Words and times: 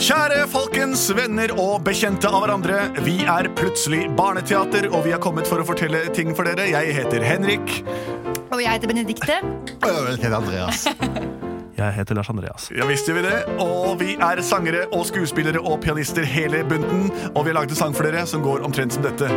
Kjære 0.00 0.46
folkens, 0.48 1.02
venner 1.12 1.50
og 1.60 1.82
bekjente 1.84 2.28
av 2.32 2.40
hverandre. 2.40 2.86
Vi 3.04 3.18
er 3.28 3.50
plutselig 3.52 4.06
Barneteater, 4.16 4.86
og 4.96 5.02
vi 5.04 5.12
har 5.12 5.20
kommet 5.20 5.44
for 5.44 5.60
å 5.60 5.66
fortelle 5.68 6.06
ting 6.16 6.30
for 6.32 6.48
dere. 6.48 6.70
Jeg 6.70 6.94
heter 6.96 7.20
Henrik. 7.20 7.74
Og 8.48 8.62
jeg 8.62 8.72
heter 8.72 8.88
Benedikte. 8.88 9.36
Og 9.84 9.90
Jeg 9.90 10.16
heter 10.16 10.38
Andreas. 10.38 10.86
Jeg 11.80 11.94
heter 11.96 12.16
Lars 12.16 12.28
Andreas. 12.28 12.66
Ja, 12.76 12.84
visste 12.84 13.14
vi 13.16 13.22
det. 13.24 13.36
Og 13.60 13.94
vi 14.00 14.12
er 14.20 14.42
sangere 14.44 14.82
og 14.92 15.06
skuespillere 15.08 15.62
og 15.64 15.78
pianister 15.80 16.26
hele 16.28 16.60
bunten. 16.68 17.06
Og 17.34 17.46
vi 17.46 17.52
har 17.52 17.56
laget 17.56 17.72
en 17.72 17.78
sang 17.78 17.96
for 17.96 18.04
dere 18.04 18.26
som 18.28 18.44
går 18.44 18.64
omtrent 18.68 18.92
som 18.92 19.04
dette. 19.06 19.30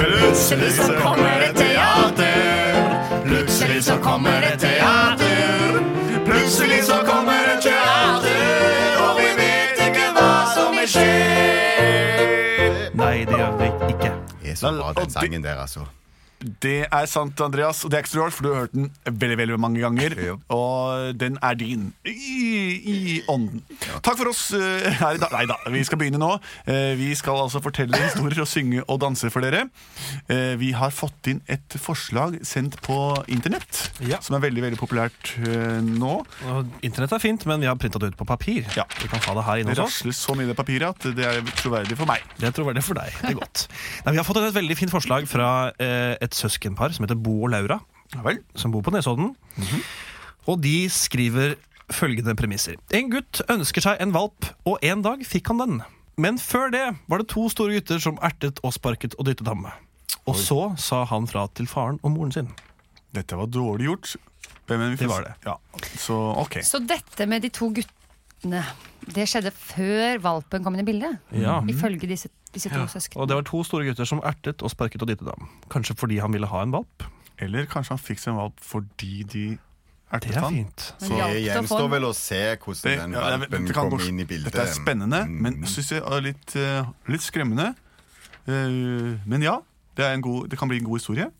Plutselig 0.00 0.72
så 0.80 0.90
kommer 0.98 1.46
et 1.50 1.54
teater. 1.54 3.22
Plutselig 3.28 3.84
så 3.86 3.98
kommer 4.02 4.42
et 4.42 4.58
teater. 4.58 4.73
Som 10.86 11.00
skje. 11.00 11.08
Nei, 12.94 13.24
det 13.24 13.38
gjør 13.38 13.52
vi 13.58 13.68
ikke. 13.90 14.10
Det 14.42 14.50
er 14.52 14.56
så 14.58 14.72
bra, 14.76 14.92
den 14.98 15.10
sangen 15.10 15.44
der, 15.44 15.60
altså. 15.64 15.86
Det 16.62 16.84
er 16.92 17.06
sant, 17.10 17.38
Andreas, 17.40 17.82
og 17.84 17.90
det 17.92 17.98
er 17.98 18.04
ikke 18.04 18.12
så 18.12 18.22
rart, 18.24 18.34
for 18.36 18.44
du 18.46 18.50
har 18.52 18.64
hørt 18.64 18.74
den 18.76 18.88
veldig 19.08 19.36
veldig 19.40 19.58
mange 19.62 19.80
ganger. 19.80 20.16
Ja. 20.20 20.34
Og 20.54 21.14
den 21.20 21.38
er 21.42 21.54
din 21.60 21.86
i, 22.04 22.14
i 22.84 22.96
ånden. 23.30 23.62
Takk 24.04 24.18
for 24.20 24.30
oss 24.32 24.46
uh, 24.52 24.60
her 25.00 25.16
i 25.16 25.22
dag. 25.22 25.32
Nei 25.34 25.44
da, 25.50 25.56
vi 25.72 25.82
skal 25.86 26.00
begynne 26.00 26.20
nå. 26.20 26.32
Uh, 26.68 26.92
vi 27.00 27.10
skal 27.18 27.38
altså 27.44 27.62
fortelle 27.64 27.96
historier 28.02 28.42
og 28.44 28.50
synge 28.50 28.84
og 28.84 29.00
danse 29.02 29.30
for 29.32 29.44
dere. 29.46 29.66
Uh, 30.28 30.54
vi 30.60 30.72
har 30.76 30.92
fått 30.94 31.30
inn 31.32 31.40
et 31.50 31.78
forslag 31.80 32.40
sendt 32.46 32.80
på 32.84 32.98
internett, 33.32 33.84
Ja. 34.04 34.20
som 34.24 34.36
er 34.36 34.44
veldig 34.44 34.66
veldig 34.68 34.80
populært 34.80 35.34
nå. 35.84 36.14
Og 36.50 36.74
Internett 36.84 37.12
er 37.16 37.22
fint, 37.22 37.44
men 37.48 37.62
vi 37.62 37.68
har 37.70 37.76
printa 37.80 38.00
det 38.02 38.12
ut 38.12 38.18
på 38.20 38.26
papir. 38.28 38.66
Ja. 38.76 38.84
Vi 39.00 39.08
kan 39.08 39.22
ha 39.24 39.34
det 39.38 39.44
her 39.48 39.62
inne 39.62 39.74
Det 39.74 39.80
hos 39.80 39.88
oss. 39.88 40.00
rasler 40.02 40.16
så 40.18 40.36
mye 40.36 40.50
papir 40.50 40.54
det 40.54 40.56
papiret 40.58 40.88
at 40.90 41.16
det 41.16 41.24
er 41.26 41.40
troverdig 41.58 41.96
for 41.98 42.08
meg. 42.08 42.22
Det 42.38 42.48
er 42.48 42.54
troverdig 42.56 42.82
er 42.82 42.86
for 42.86 42.98
deg. 42.98 43.14
Det 43.20 43.30
er 43.32 43.38
godt. 43.38 43.64
Nei, 44.04 44.12
vi 44.14 44.20
har 44.20 44.26
fått 44.26 44.40
inn 44.40 44.48
et 44.48 44.56
veldig 44.56 44.76
fint 44.78 44.92
forslag 44.92 45.26
fra 45.30 45.48
eh, 45.82 46.14
et 46.34 46.40
søskenpar 46.42 46.94
som 46.94 47.06
heter 47.06 47.18
Bo 47.20 47.44
og 47.46 47.54
Laura. 47.54 47.78
Som 48.58 48.74
bor 48.74 48.82
på 48.84 48.92
Nesodden. 48.94 49.32
Og 50.50 50.60
de 50.62 50.90
skriver 50.92 51.54
følgende 51.94 52.34
premisser. 52.36 52.76
En 52.96 53.10
gutt 53.12 53.42
ønsker 53.52 53.84
seg 53.84 54.00
en 54.02 54.14
valp, 54.14 54.50
og 54.68 54.82
en 54.84 55.02
dag 55.04 55.24
fikk 55.26 55.52
han 55.52 55.62
den. 55.62 55.80
Men 56.20 56.38
før 56.38 56.70
det 56.72 56.84
var 57.10 57.20
det 57.20 57.30
to 57.32 57.48
store 57.52 57.78
gutter 57.78 58.00
som 58.02 58.20
ertet 58.24 58.60
og 58.64 58.74
sparket 58.76 59.16
og 59.18 59.28
dyttet 59.28 59.48
ham. 59.50 59.66
Og 60.24 60.38
så 60.38 60.60
sa 60.80 61.02
han 61.10 61.26
fra 61.28 61.46
til 61.52 61.68
faren 61.68 61.98
og 62.02 62.14
moren 62.14 62.32
sin. 62.32 62.52
Dette 63.14 63.36
var 63.38 63.50
dårlig 63.50 63.90
gjort. 63.90 64.14
Men 64.68 64.94
vi 64.94 64.96
Det 65.02 65.10
var 65.10 65.26
det. 65.26 65.34
Ja. 65.44 65.58
Så 66.00 66.16
okay. 66.40 66.62
Så 66.62 66.80
dette 66.80 67.26
med 67.28 67.42
de 67.42 67.50
to 67.52 67.68
guttene, 67.74 68.62
det 69.04 69.26
skjedde 69.28 69.52
før 69.52 70.22
valpen 70.24 70.64
kom 70.64 70.74
inn 70.74 70.84
i 70.84 70.88
bildet? 70.88 71.18
Ja. 71.36 71.58
Ifølge 71.68 72.08
disse, 72.08 72.30
disse 72.54 72.70
to 72.72 72.80
Og 72.80 72.90
søsknene. 72.92 73.28
det 73.28 73.36
var 73.38 73.46
to 73.48 73.62
store 73.66 73.88
gutter 73.88 74.08
som 74.08 74.22
ertet 74.24 74.62
og 74.62 74.72
sparket 74.72 75.02
og 75.02 75.10
dittet 75.10 75.28
ham. 75.28 75.50
Kanskje 75.72 75.96
fordi 75.98 76.18
han 76.22 76.32
ville 76.32 76.48
ha 76.50 76.62
en 76.62 76.74
valp? 76.74 77.06
Eller 77.42 77.66
kanskje 77.70 77.96
han 77.96 78.02
fikk 78.02 78.22
seg 78.22 78.34
en 78.34 78.40
valp 78.44 78.60
fordi 78.62 79.22
de 79.22 79.44
Det 80.14 80.20
ertet 80.20 80.36
er. 80.36 80.50
Men 80.50 80.70
Det 81.00 81.08
hjalp 81.10 81.32
det 81.34 81.38
å 81.38 81.44
gjenstår 81.44 81.88
vel 81.90 82.04
å 82.04 82.12
se 82.14 82.42
hvordan 82.62 82.84
Det, 82.84 82.96
den 82.98 83.16
valpen 83.18 83.66
ja, 83.66 83.74
kommer 83.74 84.06
inn 84.06 84.20
i 84.20 84.28
bildet. 84.30 84.52
Dette 84.52 84.68
er 84.68 84.74
spennende, 84.74 85.24
men 85.26 85.64
syns 85.66 85.90
jeg 85.96 86.04
er 86.04 86.22
litt, 86.22 86.54
uh, 86.54 86.92
litt 87.10 87.24
skremmende. 87.24 87.72
Uh, 88.46 89.18
men 89.26 89.42
ja, 89.42 89.58
det, 89.96 90.06
er 90.06 90.14
en 90.14 90.22
god, 90.22 90.48
det 90.52 90.58
kan 90.60 90.70
bli 90.70 90.78
en 90.78 90.86
god 90.86 91.02
historie. 91.02 91.30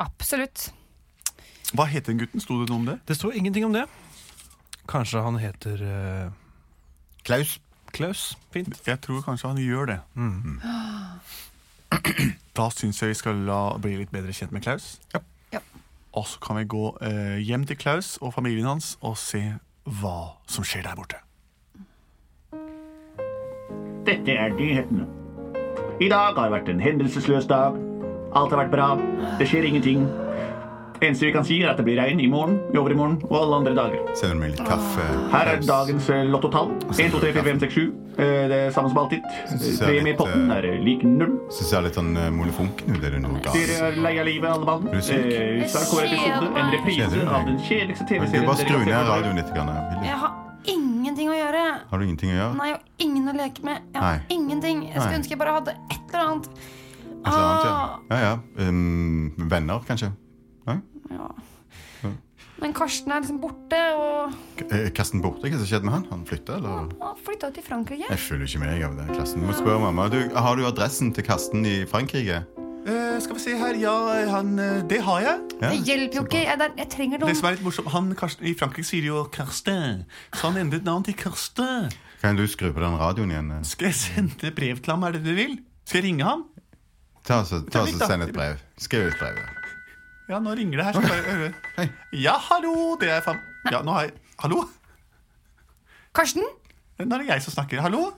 Absolutt. 0.00 0.70
Hva 1.76 1.86
het 1.86 2.08
den 2.08 2.18
gutten? 2.18 2.42
Sto 2.42 2.58
det 2.62 2.70
noe 2.70 2.80
om 2.80 2.86
det? 2.88 2.98
Det 3.06 3.14
sto 3.18 3.30
ingenting 3.30 3.68
om 3.68 3.74
det. 3.76 3.84
Kanskje 4.90 5.22
han 5.22 5.38
heter 5.38 5.82
uh... 5.86 6.32
Klaus. 7.22 7.60
Klaus. 7.92 8.36
Fint. 8.54 8.80
Jeg 8.86 9.00
tror 9.04 9.22
kanskje 9.26 9.48
han 9.52 9.60
gjør 9.62 9.92
det. 9.94 9.98
Da 12.56 12.68
syns 12.74 13.00
jeg 13.02 13.12
vi 13.12 13.18
skal 13.18 13.42
la 13.46 13.60
bli 13.82 13.96
litt 13.98 14.12
bedre 14.14 14.34
kjent 14.36 14.52
med 14.54 14.62
Klaus. 14.66 14.98
Ja. 15.14 15.22
Ja. 15.54 15.62
Og 16.12 16.26
så 16.26 16.40
kan 16.42 16.58
vi 16.60 16.64
gå 16.70 16.84
eh, 17.02 17.38
hjem 17.42 17.66
til 17.66 17.78
Klaus 17.78 18.16
og 18.20 18.34
familien 18.34 18.68
hans 18.68 18.96
og 19.00 19.18
se 19.18 19.42
hva 20.00 20.36
som 20.50 20.66
skjer 20.66 20.86
der 20.86 20.98
borte. 20.98 21.18
Dette 24.06 24.32
er 24.32 24.54
nyhetene. 24.56 25.06
I 26.00 26.08
dag 26.08 26.38
har 26.38 26.50
vært 26.54 26.70
en 26.72 26.80
hendelsesløs 26.80 27.46
dag. 27.50 27.76
Alt 28.34 28.54
har 28.54 28.62
vært 28.62 28.72
bra. 28.72 28.90
Det 29.38 29.48
skjer 29.50 29.66
ingenting. 29.68 30.06
Eneste 31.00 31.24
vi 31.26 31.32
kan 31.32 31.44
si, 31.48 31.56
er 31.64 31.70
at 31.70 31.78
det 31.80 31.84
blir 31.86 31.96
regn 31.96 32.18
i 32.20 32.26
morgen, 32.28 32.58
i 32.74 32.76
overmorgen 32.76 33.14
og 33.30 33.36
alle 33.38 33.56
andre 33.62 33.70
dager. 33.78 34.00
Sender 34.18 34.36
meg 34.36 34.50
litt 34.52 34.66
kaffe? 34.68 35.04
Her 35.32 35.48
er 35.54 35.62
dagens 35.64 36.08
eh, 36.12 36.26
lottotall. 36.28 36.74
1, 36.92 37.08
2, 37.14 37.20
3, 37.22 37.30
4, 37.38 37.44
5, 37.46 37.60
6, 37.62 37.72
7. 37.72 37.84
Eh, 38.20 38.42
Det 38.50 38.58
er 38.66 38.74
samme 38.74 38.90
som 38.92 39.00
alltid. 39.00 39.24
Synes 39.48 39.80
med 39.80 39.94
er 40.02 40.10
i 40.10 40.14
potten 40.18 40.44
eh, 40.50 40.58
er 40.58 40.68
eh, 40.68 40.82
lik 40.84 41.06
null. 41.08 41.38
Syns 41.48 41.72
jeg 41.72 41.78
er 41.78 41.86
litt 41.88 41.96
sånn 41.96 42.10
Mole 42.36 42.52
Funken. 42.52 42.98
Er 43.00 43.16
det 43.16 43.22
Dere 43.54 43.78
er 43.88 43.96
lei 44.04 44.12
av 44.20 44.28
livet, 44.28 44.50
alle 44.50 44.68
mann. 44.68 44.84
Eh, 44.92 45.64
Snart 45.72 45.88
kommer 45.88 46.04
episode, 46.10 46.52
en 46.60 46.70
reprise 46.76 47.24
av 47.24 47.48
den 47.48 47.58
kjedeligste 47.64 48.08
TV-serien 48.12 48.48
bare 48.50 48.60
skru 48.60 48.78
ned 48.84 49.08
radioen 49.08 49.40
litt? 49.40 49.54
Grann, 49.56 49.72
Jeg 50.04 50.20
har 50.20 50.36
ingenting 50.68 51.32
å 51.32 51.38
gjøre. 51.40 51.64
Har 51.90 51.98
du 51.98 52.04
ingenting 52.04 52.34
å 52.34 52.36
gjøre? 52.36 52.54
Nei, 52.60 52.72
og 52.76 53.06
ingen 53.08 53.24
å 53.32 53.38
leke 53.40 53.64
med. 53.64 53.80
Jeg 53.94 54.02
har 54.04 54.20
Nei. 54.20 54.36
ingenting. 54.36 54.84
Jeg 54.84 55.00
skulle 55.00 55.10
Nei. 55.14 55.18
ønske 55.22 55.32
jeg 55.32 55.40
bare 55.40 55.56
hadde 55.56 55.78
et 55.80 56.12
eller 56.12 56.26
annet. 56.28 56.50
Et 57.20 57.26
eller 57.26 57.46
annet, 57.48 57.64
ja. 57.64 58.00
ja, 58.10 58.18
ja. 58.20 58.68
Um, 58.68 59.32
venner, 59.48 59.80
kanskje? 59.88 60.12
Nei? 60.68 60.76
Ja. 61.10 61.28
Men 62.60 62.74
Karsten 62.76 63.08
er 63.14 63.22
liksom 63.22 63.38
borte, 63.40 63.78
og 63.96 64.34
K- 64.58 64.66
eh, 64.76 64.90
Karsten 64.92 65.22
borte? 65.24 65.48
Hva 65.48 65.64
skjedde 65.64 65.86
med 65.88 65.94
han? 65.94 66.02
Han 66.10 66.24
flytta, 66.28 66.58
eller? 66.58 66.90
han 67.00 67.20
flytta 67.24 67.48
til 67.56 67.64
Frankrike. 67.64 68.04
Jeg 68.10 68.18
følger 68.20 68.50
ikke 68.50 68.60
med 68.60 68.82
av 68.84 68.96
den 68.98 69.14
klassen. 69.14 69.40
Du 69.40 69.46
må 69.48 69.54
spørre 69.56 69.80
mamma. 69.80 70.08
Du, 70.12 70.18
har 70.36 70.56
du 70.60 70.66
adressen 70.68 71.12
til 71.16 71.24
Karsten 71.24 71.64
i 71.64 71.86
Frankrike? 71.88 72.42
Eh, 72.84 73.16
skal 73.20 73.36
vi 73.38 73.40
se 73.46 73.56
her. 73.56 73.78
Ja, 73.80 73.94
han, 74.28 74.58
eh, 74.60 74.82
det 74.88 75.00
har 75.06 75.20
jeg. 75.24 75.40
Ja. 75.62 75.70
Det 75.72 75.80
hjelper 75.88 76.16
jo 76.20 76.24
ikke. 76.28 76.42
Jeg, 76.44 76.58
der- 76.60 76.76
jeg 76.82 76.88
trenger 76.90 77.18
Det 77.24 77.36
som 77.36 77.48
er 77.48 77.56
litt 77.56 77.64
morsomt, 77.64 77.88
han, 77.96 78.14
Karsten, 78.14 78.44
I 78.46 78.54
Frankrike 78.54 78.84
sier 78.90 79.00
de 79.00 79.06
jo 79.08 79.24
Karsten, 79.32 80.04
så 80.34 80.50
han 80.52 80.60
endret 80.66 80.84
navn 80.84 81.02
til 81.04 81.14
Karsten. 81.14 81.88
Kan 82.20 82.36
du 82.36 82.44
skru 82.46 82.72
på 82.76 82.80
den 82.84 82.98
radioen 83.00 83.30
igjen? 83.32 83.64
Skal 83.64 83.86
jeg 83.88 83.94
sende 83.94 84.52
brev 84.52 84.76
til 84.84 84.92
ham? 84.92 85.02
Er 85.08 85.12
det 85.16 85.24
det 85.24 85.32
du 85.32 85.34
vil? 85.40 85.58
Skal 85.86 86.02
jeg 86.02 86.10
ringe 86.12 86.24
ham? 86.28 86.44
Ta 87.24 87.40
så, 87.44 87.62
ta 87.70 87.84
litt, 87.84 87.96
så. 87.96 88.06
Send 88.06 88.22
et 88.28 88.32
brev. 88.36 88.60
Skriv 88.76 89.06
et 89.08 89.16
brev. 89.20 89.40
Ja, 90.30 90.38
nå 90.38 90.54
ringer 90.54 90.78
det 90.78 90.84
her. 90.86 90.92
Så 90.92 91.00
bare. 91.02 91.52
Hei. 91.78 91.88
Ja, 92.22 92.36
hallo! 92.50 92.96
Det 93.00 93.10
er 93.10 93.22
fam... 93.24 93.40
Ja, 93.70 93.82
nå 93.82 93.96
har 93.96 94.06
jeg 94.06 94.12
Hallo? 94.40 94.62
Karsten? 96.14 96.44
Nå 97.00 97.16
er 97.16 97.24
det 97.24 97.26
jeg 97.32 97.42
som 97.42 97.56
snakker. 97.56 97.80
Hallo? 97.82 98.12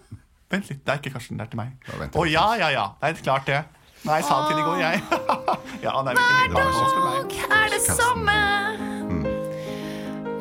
Vent 0.53 0.69
litt, 0.69 0.83
det 0.85 0.93
er 0.93 1.01
ikke 1.01 1.15
Karsten. 1.15 1.41
Det 1.41 1.47
er 1.47 1.53
til 1.55 1.63
meg. 1.63 1.73
Ja, 1.89 2.09
Å 2.13 2.27
ja, 2.29 2.45
ja, 2.61 2.69
ja. 2.75 2.85
Det 3.01 3.09
er 3.09 3.25
klart, 3.25 3.49
det. 3.49 3.63
Nei, 4.03 4.19
jeg 4.19 4.27
sa 4.29 4.39
det 4.43 4.51
til 4.51 4.61
i 4.61 4.67
går, 4.67 4.79
jeg. 4.83 4.97
ja, 5.87 5.95
nei, 6.05 6.15
meg. 6.19 6.53
Dag 6.53 7.37
er 7.59 7.73
det 7.73 7.81
samme. 7.87 8.39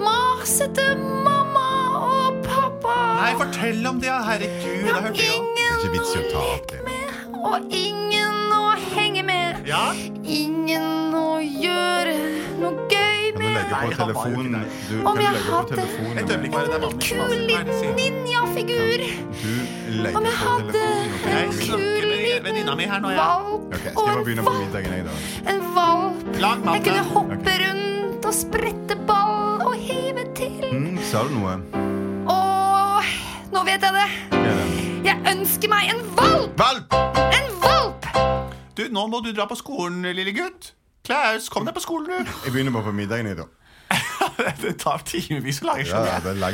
Masete 0.02 0.88
mamma 1.00 1.68
og 2.02 2.42
pappa. 2.50 2.98
Nei, 3.22 3.32
fortell 3.40 3.88
om 3.94 4.04
det. 4.04 4.12
Herregud. 4.12 4.92
Jeg 4.92 5.14
ikke 5.14 5.32
Ingen 5.32 5.88
å 6.20 6.44
leke 6.52 6.84
med, 6.86 7.16
og 7.40 7.74
ingen 7.74 8.56
å 8.60 8.66
henge. 8.92 9.11
Ja? 9.66 9.92
Ingen 10.24 11.14
å 11.14 11.38
gjøre 11.42 12.14
noe 12.62 12.86
gøy 12.90 13.32
med. 13.38 13.52
legge 13.56 13.72
Nei, 13.72 13.72
på 13.72 13.76
han 13.76 13.82
var 13.82 13.84
jo 13.84 13.90
ikke 13.92 14.00
telefonen? 14.02 14.52
der. 14.52 14.66
Du, 14.90 14.96
Om 14.98 15.16
kan 15.16 15.22
jeg 15.22 15.34
legge 15.34 15.46
på 15.46 15.56
hadde- 15.56 15.70
telefonen? 15.72 16.18
Et 16.18 16.30
øyeblikk 16.32 16.52
bare. 16.52 16.66
Det 16.66 16.74
er 16.74 16.80
mamma. 16.82 16.98
Kul 17.02 17.18
Hva 17.18 17.26
er 17.26 17.30
det 17.30 17.38
liten 17.48 17.74
sier? 17.80 17.94
ninjafigur. 18.00 19.00
Du 19.42 19.54
legger 20.02 20.18
Om 20.18 20.24
jeg 20.26 20.34
på 20.34 20.50
hadde 20.50 20.72
telefonen. 20.72 21.32
Jeg 21.32 21.48
liten 21.48 21.68
snakker 21.68 22.04
med 22.12 22.44
venninna 22.44 22.76
mi 22.76 22.86
her 22.86 23.00
nå, 23.00 23.10
ja. 23.12 23.28
Valp 23.28 23.62
Ok, 23.62 23.80
skal 23.82 23.92
og 23.92 24.02
jeg 24.02 24.06
bare 24.06 24.18
en 24.18 24.26
begynne 24.26 24.44
på 24.44 24.52
valp. 24.52 24.62
middagen, 24.66 24.92
jeg, 24.92 25.04
da? 25.06 25.14
En 25.52 25.62
valp. 25.76 26.18
Lag 26.42 26.58
Jeg 26.74 26.84
kunne 26.84 27.04
da. 27.04 27.10
hoppe 27.14 27.52
rundt 27.66 28.26
og 28.26 28.34
sprette 28.34 28.96
ball 29.08 29.62
og 29.62 29.76
hive 29.76 30.24
til. 30.36 30.62
Mm, 30.74 30.98
sa 31.12 31.24
du 31.24 31.30
noe? 31.38 31.54
Åh, 32.28 33.06
nå 33.54 33.64
vet 33.66 33.82
jeg 33.82 33.94
det. 33.94 34.10
Hva 34.32 34.46
er 34.46 34.56
det? 34.58 34.68
Jeg 35.06 35.18
ønsker 35.38 35.68
meg 35.70 35.90
en 35.94 36.02
valp! 36.16 36.58
Valp! 36.58 36.94
En 36.94 37.48
valp! 37.62 37.81
Du, 38.82 38.88
nå 38.90 39.08
må 39.12 39.20
du 39.22 39.30
dra 39.30 39.46
på 39.46 39.56
skolen, 39.60 40.02
lille 40.16 40.32
gutt. 40.34 40.72
Klaus, 41.06 41.50
kom 41.54 41.68
deg 41.68 41.76
på 41.76 41.84
skolen, 41.84 42.08
du. 42.10 42.30
Jeg 42.48 42.54
begynner 42.56 42.74
bare 42.74 42.90
på 42.90 42.94
middagen, 42.98 43.28
jeg, 43.30 43.38
da. 43.38 43.50
det 44.64 44.72
tar 44.80 45.04
timevis 45.06 45.60
å 45.62 45.68
lage, 45.68 45.84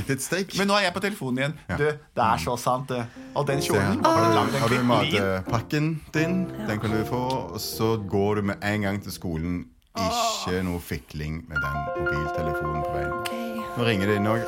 det 0.08 0.18
steak. 0.24 0.56
Men 0.58 0.72
nå 0.72 0.76
er 0.80 0.88
jeg 0.88 0.96
på 0.96 1.04
telefonen 1.06 1.40
igjen. 1.40 1.56
Ja. 1.70 1.78
Du, 1.78 1.86
det 2.18 2.26
er 2.26 2.42
så 2.42 2.56
sant, 2.60 2.90
det. 2.90 3.04
Og 3.38 3.46
den 3.48 3.62
kjolen 3.64 4.02
her. 4.02 4.34
har 4.34 4.50
du 4.50 4.58
Har 4.58 4.74
du 4.74 4.78
matpakken 4.90 5.90
din? 6.16 6.38
Den 6.68 6.82
kan 6.82 6.96
du 6.98 7.04
få. 7.08 7.24
Og 7.54 7.62
så 7.62 7.94
går 8.02 8.42
du 8.42 8.48
med 8.52 8.66
en 8.66 8.88
gang 8.90 9.02
til 9.04 9.14
skolen. 9.14 9.60
Ikke 9.98 10.64
noe 10.66 10.82
fikling 10.84 11.44
med 11.48 11.62
den 11.64 11.78
mobiltelefonen 12.00 12.84
på 12.84 12.96
veien. 12.98 13.66
Nå 13.78 13.88
ringer 13.88 14.12
det 14.12 14.20
inn 14.20 14.32
òg. 14.34 14.48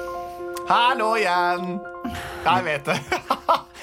Hallo 0.69 1.13
igjen! 1.21 1.77
Jeg 2.43 2.65
vet 2.67 2.91
det. 2.91 2.99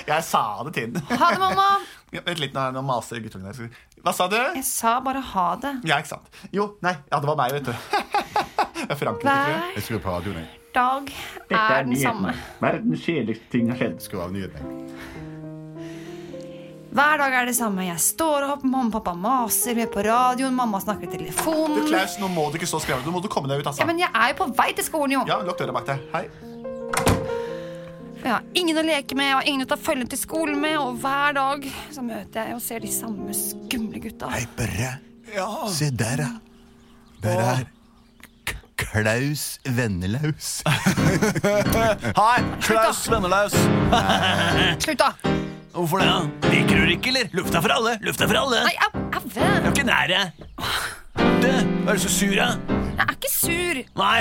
Jeg 0.06 0.22
sa 0.24 0.42
det 0.66 0.72
til 0.76 0.92
den. 0.94 1.02
Ha 1.10 1.30
det, 1.34 1.42
mamma. 1.42 1.68
Ja, 2.14 2.20
Vent 2.22 2.38
litt, 2.38 2.52
nå 2.54 2.62
nå 2.70 2.80
maser 2.86 3.18
guttungen 3.20 3.48
her. 3.50 3.72
Hva 4.04 4.12
sa 4.14 4.28
du? 4.30 4.36
Jeg 4.38 4.62
sa 4.64 4.92
bare 5.02 5.18
ha 5.34 5.46
det. 5.60 5.72
Ja, 5.90 5.98
ikke 5.98 6.12
sant. 6.14 6.28
Jo, 6.54 6.68
nei, 6.86 6.92
ja, 7.10 7.18
det 7.18 7.26
var 7.28 7.36
meg, 7.40 7.56
vet 7.58 7.66
du. 7.66 7.74
Frankrike, 9.00 9.26
tror 9.26 9.50
jeg. 9.50 9.82
Skrur 9.88 10.04
på 10.04 10.14
radioen. 10.14 10.38
jeg. 10.44 10.62
dag 10.76 11.10
er 11.50 11.58
er 11.58 11.84
den 11.90 11.98
samme. 11.98 12.32
Verdens 12.62 13.02
kjedeligste 13.02 13.50
ting 13.52 13.72
har 13.72 13.82
skjedd. 13.82 13.98
Skru 14.06 14.22
av 14.22 14.32
nyhetene. 14.32 14.86
Hver 16.96 17.18
dag 17.20 17.34
er 17.42 17.50
det 17.50 17.56
samme. 17.58 17.84
Jeg 17.84 18.00
står 18.00 18.46
opp, 18.54 18.62
mamma 18.64 18.86
og 18.88 18.94
pappa 18.94 19.12
maser, 19.20 19.74
vi 19.76 19.82
er 19.84 19.90
på 19.92 20.00
radioen, 20.06 20.54
mamma 20.56 20.78
snakker 20.80 21.04
i 21.04 21.10
Du, 21.10 21.16
telefonen. 21.18 21.82
Klaus, 21.90 22.14
nå 22.22 22.30
må 22.32 22.46
du 22.48 22.56
ikke 22.56 22.70
stå 22.70 22.80
skrevet. 22.86 23.04
Nå 23.04 23.12
må 23.12 23.20
du 23.20 23.28
komme 23.28 23.50
deg 23.50 23.60
ut, 23.60 23.66
altså. 23.68 23.82
Ja, 23.82 23.88
men 23.90 24.00
jeg 24.00 24.08
er 24.14 24.30
jo 24.32 24.38
på 24.38 24.46
vei 24.56 24.70
til 24.78 24.86
skolen, 24.86 25.18
jo. 25.18 25.26
Ja, 25.28 25.42
lukk 25.44 25.58
døra 25.60 25.74
bak 25.76 25.90
deg. 25.90 26.06
Hei. 26.14 26.28
Jeg 28.26 28.32
har 28.34 28.46
ingen 28.58 28.74
å 28.74 28.82
leke 28.82 29.14
med, 29.14 29.28
jeg 29.28 29.34
har 29.38 29.44
ingen 29.46 29.62
å 29.62 29.68
ta 29.70 29.76
følge 29.78 30.08
til 30.10 30.18
skolen 30.18 30.56
med, 30.58 30.72
og 30.82 30.96
hver 30.98 31.36
dag 31.36 31.66
så 31.94 32.02
møter 32.02 32.48
jeg 32.48 32.56
og 32.56 32.62
ser 32.64 32.82
de 32.82 32.88
samme 32.90 33.34
skumle 33.38 34.00
gutta. 34.02 34.26
Hei, 34.32 34.40
Børre. 34.58 34.88
Ja. 35.30 35.46
Se 35.70 35.92
der, 35.94 36.24
ja. 36.24 36.32
Der 37.22 37.42
er 37.44 37.62
K- 38.50 38.56
Klaus 38.82 39.44
Vennelaus. 39.78 40.48
Hei, 42.18 42.40
Klaus 42.66 43.04
Vennelaus. 43.12 43.54
Slutt, 44.82 45.04
da! 45.04 45.12
Hvorfor 45.76 46.02
det? 46.02 46.10
Liker 46.50 46.82
du 46.82 46.82
det 46.82 46.96
ikke, 46.98 47.12
eller? 47.14 47.30
Lufta 47.38 47.62
for 47.62 47.76
alle! 47.76 47.94
Lufta 48.08 48.26
for 48.26 48.40
alle! 48.42 48.64
Nei, 48.66 48.74
au, 48.88 49.04
au. 49.06 49.22
Jeg 49.38 49.52
er 49.54 49.70
ikke 49.70 49.86
nær 49.86 50.10
deg. 50.10 50.42
Du, 51.14 51.46
er 51.54 51.94
du 51.94 52.02
så 52.08 52.10
sur, 52.10 52.34
da? 52.34 52.50
Jeg 52.90 53.06
er 53.06 53.14
ikke 53.20 53.32
sur. 53.38 53.82
Nei. 54.02 54.18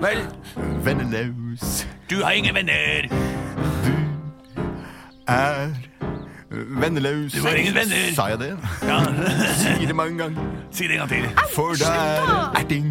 Vel, 0.00 0.24
Vennelaus 0.88 1.84
du 2.10 2.22
har 2.22 2.32
ingen 2.32 2.54
venner. 2.54 3.08
Er 5.28 5.68
venneløs. 6.80 7.32
Du 7.32 7.42
har 7.46 7.54
ingen 7.54 7.74
venner. 7.74 8.12
Sa 8.14 8.26
jeg 8.32 8.38
det? 8.38 8.50
Ja, 8.86 8.98
Sier 9.60 9.86
det 9.90 9.96
mange 9.96 10.18
ganger. 10.18 10.50
Si 10.70 10.86
det 10.88 10.98
en 11.00 11.04
gang 11.04 11.08
til. 11.08 11.28
For 11.54 11.72
det 11.78 11.88
er 11.88 12.58
erting. 12.60 12.90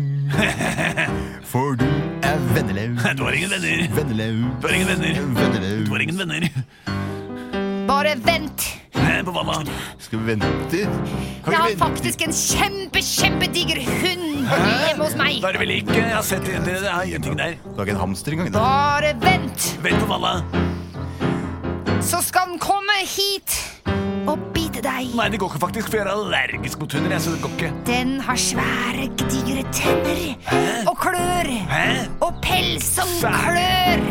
For 1.51 1.75
du 1.80 1.85
er 2.25 2.38
venneløs. 2.56 3.01
Du 3.18 3.24
har 3.27 3.31
ingen 3.38 3.51
venner. 3.51 3.88
Venneløs. 3.95 4.45
Du 4.62 4.68
har 4.68 4.74
ingen 4.75 4.88
venner. 4.88 5.19
Venneløs. 5.41 5.88
Du 5.88 5.94
har 5.94 6.00
ingen 6.07 6.19
venner. 6.19 6.47
Bare 7.88 8.15
vent. 8.25 8.69
På 9.24 9.31
hva 9.31 9.44
da? 9.47 9.74
Skal 10.03 10.19
vi 10.19 10.25
vente? 10.33 10.47
Kan 11.45 11.53
Jeg 11.53 11.59
har 11.59 11.68
vente? 11.69 11.80
faktisk 11.80 12.21
en 12.25 12.33
kjempe, 12.35 13.00
kjempediger 13.03 13.80
hund 13.88 14.25
hjemme 14.88 15.03
hos 15.06 15.15
meg. 15.19 15.38
Da 15.44 15.47
er 15.51 15.56
det 15.57 15.62
vel 15.62 15.74
ikke 15.77 15.95
Jeg 15.95 16.12
har 16.15 16.25
sett 16.27 16.44
det. 16.47 16.57
Det 16.65 16.75
er 16.81 17.01
ingenting 17.07 17.38
der. 17.39 17.56
Du 17.63 17.77
har 17.77 17.85
ikke 17.88 17.95
en 17.95 18.01
hamster 18.03 18.31
engang? 18.35 18.51
Bare 18.56 19.13
vent, 19.24 19.69
Vent 19.83 20.00
på 20.03 20.09
hva 20.12 20.19
da? 20.24 20.33
Så 22.04 22.20
skal 22.22 22.50
den 22.52 22.60
komme 22.62 22.96
hit 23.08 23.56
og 24.28 24.40
bite 24.56 24.82
deg. 24.84 25.14
Nei, 25.16 25.28
det 25.32 25.40
går 25.42 25.54
ikke 25.54 25.62
faktisk, 25.64 25.90
for 25.90 26.00
jeg 26.00 26.06
er 26.08 26.12
allergisk 26.14 26.80
mot 26.82 26.96
hunder. 26.96 27.14
Jeg, 27.16 27.24
så 27.24 27.34
det 27.34 27.42
går 27.44 27.56
ikke. 27.58 27.72
Den 27.88 28.14
har 28.24 28.40
svære, 28.40 29.08
digre 29.24 29.64
tenner 29.76 30.22
og 30.92 30.98
klør. 31.00 31.52
Hæ? 31.72 31.86
Og 32.24 32.40
pels 32.44 32.88
som 32.98 33.10
klør. 33.22 34.04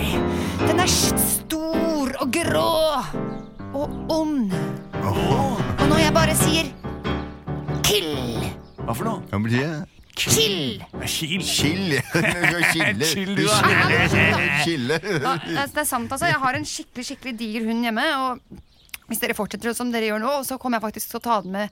Den 0.67 0.83
er 0.85 0.93
stor 0.93 2.17
og 2.21 2.33
grå 2.35 2.73
og 3.73 3.97
ond. 4.13 4.53
Og 5.03 5.89
når 5.89 5.99
jeg 6.03 6.15
bare 6.17 6.37
sier 6.39 6.71
kill, 7.85 8.49
Hva 8.83 8.95
for 8.99 9.07
noe? 9.07 9.21
Ja, 9.31 9.39
men 9.39 9.53
det? 9.53 10.02
Chill. 10.17 10.83
Chill. 11.07 11.43
Skal 11.49 12.63
Chille. 12.73 13.05
Chill, 13.07 13.35
Du 13.37 13.45
da. 13.47 13.55
Chille. 14.65 14.99
Ja, 15.03 15.37
det 15.41 15.57
er- 15.57 15.73
det 15.73 15.81
er 15.83 15.89
sant, 15.89 16.13
altså. 16.13 16.27
Jeg 16.29 16.41
har 16.43 16.55
en 16.59 16.65
skikkelig 16.69 17.05
skikkelig 17.09 17.35
diger 17.41 17.65
hund 17.69 17.83
hjemme. 17.87 18.05
Og 18.21 18.39
hvis 19.09 19.21
dere 19.23 19.35
fortsetter 19.39 19.75
som 19.77 19.91
dere 19.93 20.11
gjør 20.13 20.21
nå, 20.23 20.35
så 20.47 20.59
kommer 20.61 20.79
jeg 20.79 20.87
faktisk 20.89 21.11
til 21.15 21.21
å 21.21 21.25
ta 21.25 21.41
den 21.45 21.53
med 21.53 21.69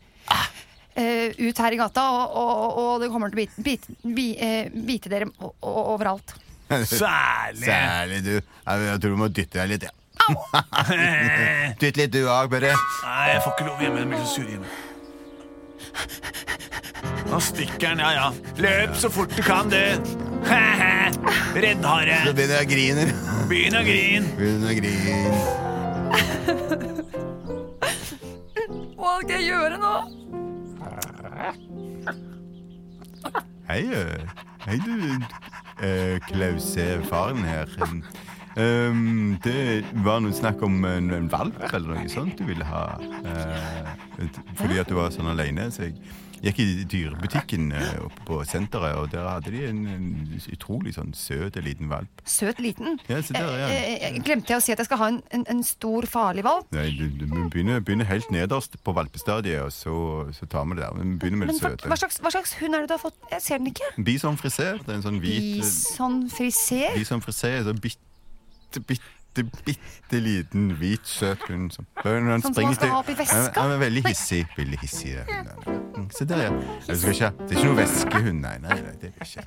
eh, 0.96 1.30
ut 1.38 1.58
her 1.64 1.72
i 1.76 1.80
gata. 1.80 2.06
Og, 2.16 2.36
og, 2.40 2.78
og 2.84 3.00
det 3.04 3.10
kommer 3.12 3.28
til 3.32 3.38
å 3.38 3.42
bite, 3.44 3.64
bite, 3.66 3.86
bite, 4.04 4.38
eh, 4.40 4.70
bite 4.88 5.12
dere 5.12 5.30
overalt. 5.60 6.34
Særlig. 6.70 7.64
Særlig 7.66 8.20
du. 8.24 8.34
Jeg, 8.38 8.84
jeg 8.88 9.00
tror 9.02 9.10
du 9.10 9.18
må 9.20 9.28
dytte 9.28 9.58
deg 9.60 9.68
litt. 9.74 9.84
Ja. 9.84 9.92
Dytt 11.80 11.96
litt 11.98 12.12
du 12.14 12.20
òg, 12.28 12.50
bare. 12.52 12.70
Nei, 12.76 13.24
jeg 13.34 13.40
får 13.44 13.52
ikke 13.56 13.66
lov 13.68 13.80
hjemme. 13.82 13.98
Jeg 14.04 14.08
blir 14.12 14.20
så 14.20 14.30
sur 14.36 14.46
hjemme. 14.52 14.68
Nå 17.30 17.38
stikker 17.38 17.92
han, 17.92 18.00
ja 18.02 18.10
ja. 18.16 18.28
Løp 18.58 18.96
så 18.98 19.08
fort 19.12 19.30
du 19.36 19.42
kan, 19.46 19.70
du. 19.70 19.76
Redd 21.60 21.84
Så 21.84 22.32
begynner 22.34 22.56
jeg 22.56 22.64
å 22.64 22.70
grine. 22.70 23.04
Begynn 23.50 23.76
å 23.78 23.82
grine. 23.86 24.26
Begynner 24.38 24.70
å 24.70 24.74
grine. 24.78 25.30
Hva 28.98 29.12
skal 29.20 29.34
jeg 29.36 29.46
gjøre 29.46 29.78
nå? 29.78 29.94
Hei, 33.70 33.82
eh, 33.94 34.24
hei 34.66 34.78
du, 34.82 34.96
eh, 35.86 36.16
Klaus, 36.26 36.72
er 36.76 37.04
faren 37.06 37.44
her. 37.46 37.70
Um, 38.58 39.38
det 39.44 39.84
var 40.02 40.18
noe 40.24 40.34
snakk 40.34 40.62
om 40.66 40.82
en, 40.84 41.12
en 41.14 41.30
valp 41.30 41.62
eller 41.70 41.94
noe 41.94 42.10
sånt 42.10 42.34
du 42.40 42.44
ville 42.48 42.66
ha. 42.66 42.98
Uh, 43.22 43.86
fordi 44.58 44.80
at 44.82 44.90
du 44.90 44.98
var 44.98 45.14
sånn 45.14 45.30
alene. 45.30 45.70
Så 45.70 45.86
jeg 45.86 45.94
gikk 46.44 46.60
i 46.62 46.66
dyrebutikken 46.88 47.70
eh, 47.76 47.96
oppe 48.04 48.24
på 48.28 48.38
senteret, 48.48 48.96
og 48.96 49.10
der 49.12 49.26
hadde 49.28 49.52
de 49.52 49.64
en, 49.68 49.80
en 49.92 50.06
utrolig 50.54 50.94
sånn 50.96 51.12
søt 51.16 51.58
liten 51.60 51.90
valp. 51.90 52.22
Søt 52.24 52.60
liten. 52.62 52.98
Ja, 53.10 53.20
så 53.22 53.36
der, 53.36 53.50
ja. 53.60 53.68
Eh, 53.74 54.06
eh, 54.08 54.18
Glemte 54.24 54.54
jeg 54.54 54.62
å 54.62 54.64
si 54.64 54.74
at 54.74 54.80
jeg 54.80 54.88
skal 54.88 55.02
ha 55.02 55.10
en, 55.12 55.20
en, 55.36 55.44
en 55.52 55.62
stor, 55.66 56.08
farlig 56.10 56.44
valp? 56.46 56.70
Nei, 56.76 56.88
du, 56.96 57.06
du 57.20 57.26
begynner, 57.52 57.82
begynne 57.84 58.08
helt 58.08 58.30
nederst 58.32 58.78
på 58.84 58.96
valpestadiet, 58.96 59.60
og 59.66 59.74
så, 59.74 59.94
så 60.36 60.48
tar 60.50 60.68
vi 60.70 60.78
det 60.78 60.86
der. 60.86 60.96
Men 60.96 61.14
vi 61.14 61.22
begynner 61.24 61.44
med 61.44 61.52
det 61.52 61.60
søte. 61.60 61.90
hva, 61.90 62.00
slags, 62.00 62.20
hva 62.24 62.34
slags 62.34 62.56
hund 62.62 62.76
er 62.76 62.84
det 62.84 62.92
du 62.92 62.96
har 62.96 63.04
fått? 63.04 63.20
Jeg 63.34 63.44
ser 63.44 63.62
den 63.62 63.72
ikke. 63.74 63.92
Bison 64.10 64.40
frisé. 64.40 64.72
Det 64.80 64.94
er 64.94 65.00
en 65.00 65.06
sånn 65.06 65.20
hvit 65.22 65.60
Bison 65.60 66.20
frisé? 66.32 66.84
Bison 66.96 67.24
frisé 67.24 67.54
så 67.66 67.76
bitte, 67.76 68.82
bitte, 68.88 69.16
bitte 69.34 70.20
liten, 70.20 70.70
hvit, 70.78 71.00
søt 71.08 71.38
hund. 71.48 71.70
Som, 71.72 71.86
Sånn 72.02 72.42
som 72.42 72.52
springer 72.54 72.66
man 72.70 72.74
skal 72.74 72.86
til- 72.86 72.90
ha 72.90 72.98
oppi 72.98 73.14
veska? 73.18 73.60
Han, 73.60 73.70
er 73.70 73.78
veldig 73.78 74.02
hissig. 74.08 74.46
Veldig 74.56 74.78
hissig. 74.80 75.12
Ja. 75.16 75.24
Mm, 75.96 76.08
Se 76.10 76.24
der, 76.24 76.42
ja. 76.42 76.50
Jeg 76.88 76.96
skal 76.96 77.12
ikke, 77.14 77.30
det 77.38 77.50
er 77.50 77.56
ikke 77.60 77.68
noe 77.70 77.76
veskehund, 77.82 78.40
nei. 78.40 78.58
nei, 78.58 78.68
nei 78.68 78.94
det 79.00 79.12
er 79.12 79.24
ikke. 79.24 79.44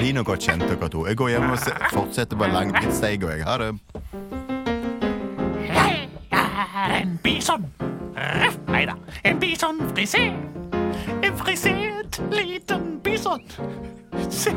Bli 0.00 0.12
nå 0.12 0.22
godt 0.26 0.40
kjent, 0.42 0.62
dere 0.66 0.88
to. 0.90 1.06
Jeg 1.06 1.16
går 1.16 1.28
hjem 1.28 1.50
og 1.50 1.58
se, 1.58 1.70
fortsetter 1.92 2.36
på 2.36 2.46
langtidssteig, 2.50 3.22
og 3.24 3.30
jeg 3.36 3.44
har 3.44 3.58
det. 3.58 3.72
En 7.00 7.18
bison. 7.22 7.64
Nei 8.68 8.84
da, 8.88 8.94
en 9.24 9.38
bison 9.40 9.78
frisé. 9.94 10.24
En 11.22 11.36
frisert 11.38 12.18
liten 12.32 12.85
bison. 13.26 13.42
Se, 14.30 14.50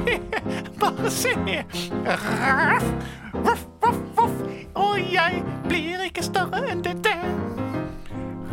bare 0.80 1.10
se. 1.10 1.34
Ruff, 1.34 2.94
ruff, 3.34 3.66
ruff, 3.82 3.98
ruff. 4.18 4.32
Og 4.74 5.00
jeg 5.14 5.44
blir 5.68 6.04
ikke 6.06 6.24
større 6.24 6.62
enn 6.70 6.84
dette. 6.84 7.14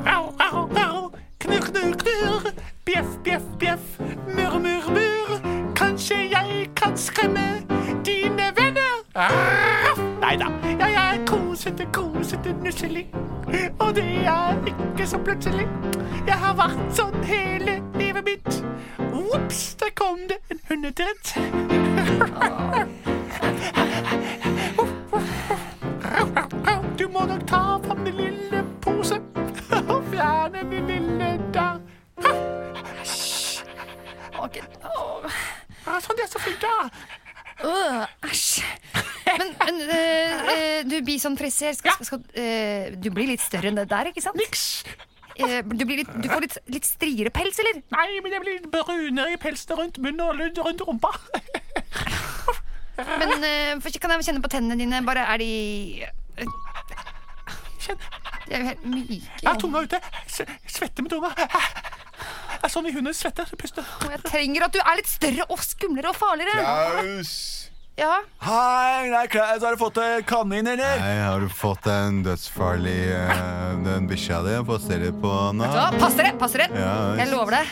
Au, 0.06 0.32
au, 0.40 0.68
au. 0.76 1.12
Knurr, 1.38 1.70
knurr, 1.70 1.96
knurr. 2.02 2.50
Bjeff, 2.84 3.18
bjeff, 3.24 3.46
bjeff. 3.58 3.98
Murr, 4.34 4.58
murr, 4.58 4.90
murr. 4.90 5.40
Kanskje 5.76 6.16
jeg 6.32 6.70
kan 6.76 6.96
skremme 6.96 7.62
dine 8.04 8.50
venner. 8.56 9.02
Ruff. 9.16 10.02
Nei 10.20 10.36
da, 10.40 10.50
jeg 10.80 10.94
er 10.96 11.24
kosete, 11.28 11.86
kosete 11.92 12.56
nusseling. 12.64 13.25
Og 13.78 13.94
det 13.94 14.04
er 14.26 14.56
ikke 14.66 15.06
så 15.06 15.18
plutselig. 15.18 15.68
Jeg 16.26 16.34
har 16.34 16.54
vært 16.58 16.80
sånn 16.96 17.14
hele 17.28 17.78
livet 17.94 18.24
mitt. 18.26 18.64
Ops, 19.14 19.74
der 19.80 19.92
kom 19.94 20.18
det 20.28 20.38
en 20.50 20.60
hundedrett. 20.68 21.34
Du 26.98 27.08
må 27.12 27.26
nok 27.28 27.46
ta 27.46 27.62
fram 27.86 28.04
den 28.04 28.16
lille 28.18 28.64
pose 28.82 29.20
og 29.88 30.02
fjerne 30.10 30.64
den 30.70 30.90
lille 30.90 31.30
der. 31.54 31.78
Sånn, 35.96 36.16
det 36.18 36.26
er 36.26 36.28
så 36.28 36.40
fint, 36.42 36.60
da. 36.60 36.90
Æsj. 38.26 38.75
Men, 39.38 39.50
men 39.60 39.80
eh, 39.90 40.52
eh, 40.54 40.78
du, 40.88 40.96
bison 41.06 41.36
friser, 41.38 41.74
skal, 41.76 41.92
skal, 41.98 42.06
skal, 42.06 42.22
eh, 42.40 42.94
du 42.96 43.10
blir 43.14 43.28
litt 43.32 43.42
større 43.44 43.68
enn 43.72 43.78
det 43.80 43.86
der, 43.90 44.10
ikke 44.12 44.22
sant? 44.24 44.38
Niks. 44.40 44.64
Eh, 45.36 45.58
du, 45.68 45.82
blir 45.84 45.98
litt, 46.00 46.12
du 46.24 46.28
får 46.32 46.46
litt, 46.46 46.54
litt 46.72 46.86
striere 46.88 47.32
pels, 47.34 47.58
eller? 47.60 47.82
Nei, 47.92 48.06
men 48.24 48.32
jeg 48.38 48.44
blir 48.46 48.62
brunere 48.72 49.34
i 49.34 49.40
pelsen 49.42 49.76
rundt 49.76 49.98
munnen 50.00 50.22
og 50.24 50.38
rundt, 50.40 50.62
rundt 50.64 50.84
rumpa. 50.88 51.12
Men 52.96 53.44
eh, 53.44 53.74
for- 53.84 53.92
kan 54.00 54.14
jeg 54.16 54.24
kjenne 54.30 54.40
på 54.44 54.48
tennene 54.54 54.78
dine? 54.80 55.02
Bare 55.04 55.26
er 55.34 55.42
de 55.42 56.06
Kjenn. 57.86 57.98
De 58.46 58.54
er 58.54 58.62
jo 58.62 58.68
helt 58.70 58.86
myke. 58.88 59.18
Jeg 59.42 59.46
har 59.50 59.58
tunga 59.60 59.82
ute. 59.84 60.00
S- 60.26 60.48
Svetter 60.78 61.04
med 61.04 61.12
tunga. 61.12 61.30
Det 61.36 62.64
er 62.64 62.72
sånn 62.72 62.88
i 62.88 62.92
hunder 62.96 63.12
svetter. 63.14 63.50
Puster. 63.60 63.84
Og 64.06 64.14
jeg 64.14 64.22
trenger 64.24 64.64
at 64.66 64.74
du 64.74 64.80
er 64.80 64.96
litt 64.98 65.10
større 65.10 65.44
og 65.52 65.60
skumlere 65.62 66.10
og 66.10 66.16
farligere. 66.18 66.64
Klaus! 66.64 67.65
Ja, 67.96 68.18
Hei, 68.44 69.08
nei, 69.08 69.22
Klaus, 69.32 69.62
har 69.64 69.72
du 69.72 69.78
fått 69.80 69.96
en 69.96 70.22
kanin, 70.28 70.66
eller? 70.68 70.98
Nei, 71.00 71.14
har 71.24 71.40
du 71.40 71.48
fått 71.48 71.86
en 71.88 72.18
dødsfarlig 72.26 72.96
uh, 73.08 73.70
Den 73.86 74.04
bikkja 74.10 74.42
di? 74.44 74.52
Få 74.68 74.76
se 74.84 74.98
litt 75.00 75.16
på 75.22 75.30
henne. 75.32 75.70
Pass 75.96 76.18
dere! 76.18 76.34
pass 76.36 76.52
dere 76.52 76.66
Ja, 76.76 76.90
Jeg 77.22 77.30
lover 77.32 77.56
det. 77.56 77.62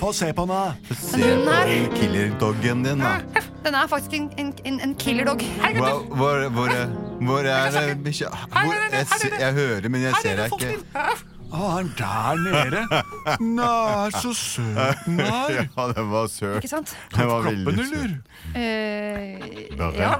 Få 0.00 0.14
se 0.16 0.30
på 0.32 0.46
henne. 0.48 0.62
Få 0.88 0.96
se 1.02 1.20
den 1.20 1.44
på 1.44 1.58
den 1.68 1.92
killerdoggen 1.98 2.86
din, 2.86 3.04
da. 3.04 3.42
Den 3.66 3.76
er 3.76 3.92
faktisk 3.92 4.16
en, 4.16 4.30
en, 4.40 4.54
en, 4.64 4.80
en 4.88 4.96
killerdog. 5.04 5.44
Hva, 5.76 5.92
hvor, 6.16 6.48
hvor, 6.56 6.72
er- 6.72 6.96
hvor 7.20 7.44
er 7.52 7.94
bikkja? 8.08 8.32
Jeg, 8.56 9.36
jeg 9.36 9.52
hører, 9.60 9.92
men 9.92 10.08
jeg 10.08 10.24
ser 10.24 10.40
deg 10.40 10.56
ikke. 10.56 11.33
Å, 11.54 11.68
han 11.70 11.90
der 11.94 12.40
nede. 12.42 12.80
Nei, 13.54 14.08
så 14.18 14.32
søt 14.34 15.04
den 15.06 15.20
er. 15.22 15.52
Ja, 15.76 15.84
den 15.94 16.08
var 16.10 16.26
søt. 16.32 16.56
Ikke 16.58 16.70
sant? 16.72 16.94
Den 17.14 17.28
var 17.30 17.44
Klappen, 17.44 17.64
veldig 17.68 17.84
søt. 17.86 17.94
eller? 17.94 18.16
Eh, 18.58 19.76
Bare. 19.78 19.94
ja. 20.00 20.10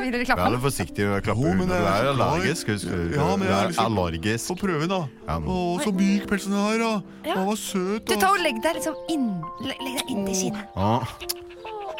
Vil 0.00 0.10
dere 0.14 0.24
klappe 0.26 0.40
Vær 0.40 0.48
den? 0.48 0.56
litt 0.56 0.64
forsiktig 0.64 1.06
med 1.06 1.14
å 1.20 1.22
klappe. 1.28 1.44
Jo, 1.46 1.54
men 1.60 1.70
du 1.70 1.74
jeg 1.76 1.84
er 1.86 2.02
er 2.02 2.10
allergisk. 2.14 2.72
husker 2.72 2.72
Husk 2.78 2.90
du. 2.90 3.14
Ja, 3.16 3.28
men 3.36 3.46
jeg 3.46 3.54
er 3.54 3.60
er 3.62 3.70
liksom- 3.70 3.86
allergisk. 3.90 4.50
Få 4.50 4.56
prøve, 4.64 4.88
da. 4.90 5.00
Ja, 5.28 5.38
men- 5.38 5.50
Å, 5.54 5.58
så 5.84 5.92
myk 6.00 6.26
pelsen 6.30 6.56
er, 6.64 6.78
da. 6.82 6.92
Ja. 7.28 7.34
Den 7.38 7.46
var 7.52 7.60
søt. 7.62 8.04
Du, 8.10 8.16
ta 8.16 8.32
og 8.34 8.40
Legg 8.42 8.58
deg 8.64 8.74
liksom 8.80 8.98
inn 9.14 9.28
Legg 9.62 9.78
legg 9.86 10.00
deg 10.00 10.10
inntil 10.16 10.40
kinnet. 10.42 10.74
Å, 10.74 11.00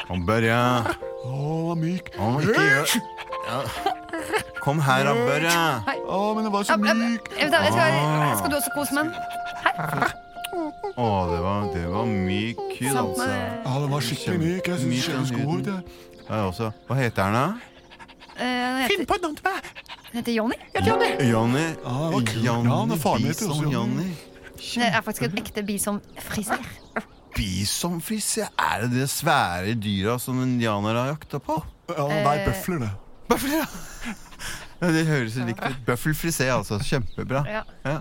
Kom, 0.09 0.25
Børje. 0.26 0.59
Å, 1.23 1.32
var 1.70 1.76
myk. 1.78 2.11
Å, 2.18 2.30
ikke 2.42 2.66
gjør 2.66 2.94
ja. 3.50 3.59
Kom 4.61 4.81
her, 4.85 5.05
da, 5.09 5.12
Børre. 5.14 5.52
Å, 6.05 6.19
men 6.37 6.45
den 6.47 6.52
var 6.52 6.67
så 6.69 6.76
myk. 6.81 7.31
Jeg 7.38 7.49
jeg 7.50 7.73
skal, 7.73 8.37
skal 8.40 8.50
du 8.52 8.57
også 8.59 8.73
kose 8.75 8.97
med 8.99 9.09
den? 9.09 9.14
Å, 11.00 11.07
det 11.31 11.40
var, 11.45 11.67
det 11.75 11.85
var 11.88 12.09
myk 12.11 12.61
kyd, 12.76 12.97
altså. 13.00 13.29
Ja, 13.31 13.75
den 13.81 13.90
var 13.95 14.05
skikkelig 14.05 14.40
myk. 14.43 14.69
Jeg 14.69 14.83
syns 14.85 15.31
den 15.33 15.45
god 15.47 15.61
ut. 15.61 15.71
jeg. 15.73 15.83
Ja, 16.31 16.40
også. 16.47 16.71
Hva 16.88 16.99
heter 16.99 17.31
den, 17.31 17.38
da? 17.38 17.47
Eh, 18.40 18.85
Finn 18.90 19.07
på 19.09 19.17
et 19.19 19.25
navn 19.25 19.37
til 19.38 19.47
meg. 19.49 19.71
den 20.11 20.21
heter 20.21 20.33
Johnny. 20.37 20.59
Johnny. 20.87 21.09
Johnny 21.31 21.64
det 21.71 21.95
var 21.95 22.12
kult. 22.19 22.37
Ja, 22.45 22.59
han 22.69 22.95
faren 23.00 23.25
min 23.25 23.33
heter 23.33 23.49
også 23.50 23.64
Bison 23.64 23.73
Jonny. 23.75 24.07
Jonny. 24.11 24.14
Det 24.61 24.88
er 24.90 25.00
faktisk 25.07 25.26
et 25.31 25.38
ekte 25.40 25.62
bisonfriser. 25.64 26.64
Bisonfriser? 27.37 28.49
Er 28.61 28.83
det 28.85 28.90
det 28.99 29.07
svære 29.12 29.75
dyra 29.81 30.19
som 30.21 30.40
indianere 30.45 31.05
har 31.07 31.12
jakta 31.14 31.40
på? 31.43 31.61
Ja, 31.90 32.07
nei, 32.11 32.37
Eh, 32.40 32.47
bøfler, 32.50 32.79
det. 32.85 32.90
Bøfler, 33.31 33.62
ja. 33.62 34.14
Det 34.81 35.07
høres 35.07 35.37
likt 35.37 35.61
ut. 35.65 35.77
Bøffelfrisé, 35.87 36.49
altså. 36.53 36.79
Kjempebra. 36.85 37.45
Ja. 37.85 37.99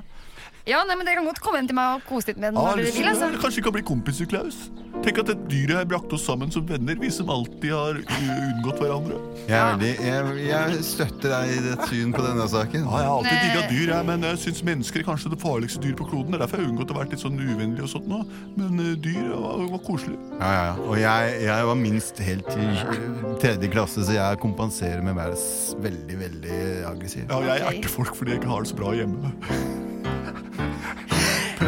Ja. 0.67 0.83
nei, 0.87 0.95
men 0.99 1.05
Dere 1.07 1.15
kan 1.21 1.25
godt 1.29 1.39
komme 1.43 1.61
hjem 1.61 1.69
til 1.71 1.77
meg 1.79 1.95
og 1.99 2.05
kose 2.09 2.31
litt 2.31 2.37
med 2.39 2.51
den 2.53 2.59
Ah, 2.59 2.73
når 2.75 2.83
dere 2.83 2.93
vil. 2.97 3.07
altså. 3.13 3.31
Kanskje 3.41 3.61
vi 3.61 3.65
kan 3.69 3.73
bli 3.79 3.83
kompiser, 3.87 4.29
Klaus? 4.29 4.57
Tenk 4.99 5.19
at 5.21 5.29
et 5.31 5.43
dyr 5.47 5.71
her 5.77 5.85
brakte 5.87 6.17
oss 6.17 6.25
sammen 6.27 6.51
som 6.51 6.65
venner, 6.67 6.97
vi 6.99 7.07
som 7.13 7.29
alltid 7.31 7.71
har 7.71 7.99
unngått 8.03 8.81
hverandre. 8.81 9.15
Jeg, 9.47 9.55
er 9.55 9.69
veldig, 9.77 9.91
jeg, 10.03 10.49
jeg 10.49 10.83
støtter 10.83 11.31
deg 11.31 11.53
i 11.53 11.59
ditt 11.69 11.85
syn 11.87 12.11
på 12.11 12.25
denne 12.25 12.47
saken. 12.51 12.83
Ah, 12.83 12.99
jeg 12.99 13.07
har 13.07 13.13
alltid 13.13 13.37
digga 13.45 13.61
dyr, 13.69 13.93
jeg, 13.93 14.07
men 14.09 14.27
jeg 14.27 14.41
syns 14.43 14.61
mennesker 14.67 14.99
er 14.99 15.07
kanskje 15.07 15.31
det 15.31 15.39
farligste 15.39 15.83
dyr 15.85 15.95
på 16.01 16.09
kloden. 16.11 16.33
Det 16.35 16.39
er 16.41 16.43
derfor 16.43 16.59
jeg 16.59 16.67
har 16.67 16.73
unngått 16.73 16.91
å 16.91 16.99
være 16.99 17.13
litt 17.13 17.23
sånn 17.23 17.39
uvennlig 17.39 17.85
og 17.87 17.91
sånt 17.95 18.09
nå. 18.11 18.21
Men 18.59 18.83
uh, 18.83 18.91
dyr 19.07 19.29
var, 19.31 19.65
var 19.71 19.83
koselig. 19.87 20.19
Ja, 20.35 20.49
ja, 20.51 20.63
ja. 20.67 20.77
Og 20.89 20.95
jeg, 20.99 21.35
jeg 21.47 21.69
var 21.71 21.79
minst 21.79 22.23
helt 22.27 22.51
til 22.51 23.37
tredje 23.45 23.71
klasse, 23.71 24.03
så 24.03 24.17
jeg 24.19 24.41
kompenserer 24.43 25.05
med 25.05 25.15
å 25.15 25.21
være 25.23 25.39
veldig, 25.87 26.19
veldig 26.27 26.59
aggressiv. 26.91 27.23
Ja, 27.31 27.39
jeg 27.55 27.69
erter 27.71 27.95
folk 27.95 28.11
fordi 28.19 28.35
jeg 28.35 28.43
ikke 28.43 28.51
har 28.51 28.67
det 28.67 28.73
så 28.73 28.81
bra 28.83 28.91
hjemme. 28.99 29.31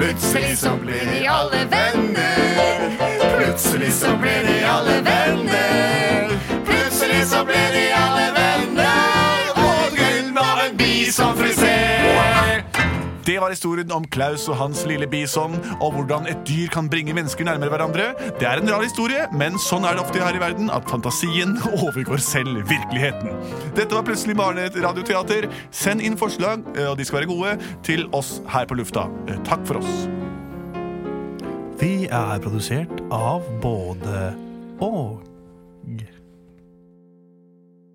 Plutselig 0.01 0.57
så 0.57 0.69
blir 0.81 1.05
de 1.13 1.27
alle 1.27 1.57
venner. 1.69 2.97
Plutselig 3.37 3.93
så 3.93 4.17
blir 4.21 4.43
de 4.47 4.65
alle 4.65 5.01
venner. 5.01 6.29
Plutselig 6.65 7.25
så 7.25 7.45
blir 7.45 7.71
de 7.73 7.91
alle 7.93 8.27
venner. 8.33 9.51
Og 9.55 9.97
grunn 9.97 10.37
av 10.37 10.65
en 10.65 10.77
bisonfriser! 10.77 11.70
Det 13.25 13.35
var 13.41 13.53
historien 13.53 13.91
om 13.93 14.05
Klaus 14.09 14.47
og 14.49 14.57
hans 14.57 14.81
lille 14.89 15.05
bison, 15.09 15.53
og 15.77 15.93
hvordan 15.93 16.25
et 16.31 16.41
dyr 16.47 16.71
kan 16.73 16.89
bringe 16.89 17.13
mennesker 17.13 17.45
nærmere 17.45 17.69
hverandre. 17.69 18.07
Det 18.39 18.47
er 18.49 18.61
en 18.61 18.71
rar 18.71 18.81
historie, 18.81 19.27
men 19.37 19.59
sånn 19.61 19.85
er 19.85 19.97
det 19.97 20.01
ofte 20.05 20.23
her 20.23 20.37
i 20.37 20.41
verden, 20.41 20.71
at 20.73 20.89
fantasien 20.89 21.53
overgår 21.85 22.23
selv 22.25 22.63
virkeligheten. 22.69 23.29
Dette 23.77 23.93
var 23.93 24.07
plutselig 24.07 24.37
Barnet 24.39 24.77
radioteater. 24.81 25.49
Send 25.69 26.01
inn 26.01 26.17
forslag, 26.17 26.65
eh, 26.75 26.89
og 26.89 26.97
de 26.97 27.05
skal 27.05 27.21
være 27.21 27.29
gode, 27.29 27.55
til 27.85 28.07
oss 28.17 28.39
her 28.49 28.65
på 28.69 28.79
lufta. 28.81 29.05
Eh, 29.29 29.37
Takk 29.45 29.67
for 29.69 29.81
oss. 29.83 30.07
Vi 31.81 32.07
er 32.13 32.41
produsert 32.41 33.05
av 33.13 33.45
både 33.61 34.31
og. 34.81 35.21